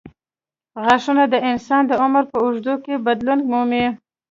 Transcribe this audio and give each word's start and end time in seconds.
غاښونه 0.83 1.23
د 1.33 1.35
انسان 1.49 1.81
د 1.87 1.91
عمر 2.03 2.23
په 2.31 2.37
اوږدو 2.43 2.73
کې 2.83 3.03
بدلون 3.05 3.39
مومي. 3.51 3.85